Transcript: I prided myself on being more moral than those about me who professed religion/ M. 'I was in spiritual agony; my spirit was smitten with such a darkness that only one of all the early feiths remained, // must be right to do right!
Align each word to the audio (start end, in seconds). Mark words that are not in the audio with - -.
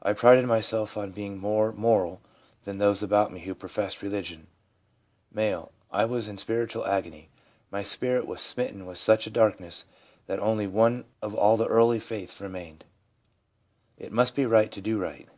I 0.00 0.14
prided 0.14 0.46
myself 0.46 0.96
on 0.96 1.10
being 1.12 1.36
more 1.36 1.70
moral 1.70 2.22
than 2.64 2.78
those 2.78 3.02
about 3.02 3.30
me 3.30 3.40
who 3.40 3.54
professed 3.54 4.00
religion/ 4.00 4.46
M. 5.36 5.66
'I 5.90 6.04
was 6.06 6.26
in 6.26 6.38
spiritual 6.38 6.86
agony; 6.86 7.28
my 7.70 7.82
spirit 7.82 8.26
was 8.26 8.40
smitten 8.40 8.86
with 8.86 8.96
such 8.96 9.26
a 9.26 9.30
darkness 9.30 9.84
that 10.26 10.40
only 10.40 10.66
one 10.66 11.04
of 11.20 11.34
all 11.34 11.58
the 11.58 11.68
early 11.68 11.98
feiths 11.98 12.40
remained, 12.40 12.86
// 13.50 14.08
must 14.08 14.34
be 14.34 14.46
right 14.46 14.72
to 14.72 14.80
do 14.80 14.96
right! 14.96 15.28